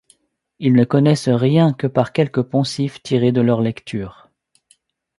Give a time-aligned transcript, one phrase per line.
[0.57, 4.31] Ils ne connaissent rien que par quelques poncifs tirés de leur lecture.